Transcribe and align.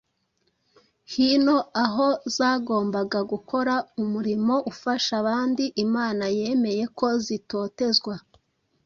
hino 1.11 1.57
aho 1.83 2.07
zagombaga 2.35 3.19
gukora 3.31 3.73
umurimo 4.01 4.55
ufasha 4.71 5.11
abandi, 5.21 5.63
Imana 5.85 6.23
yemeye 6.37 6.83
ko 6.97 7.07
zitotezwa. 7.25 8.15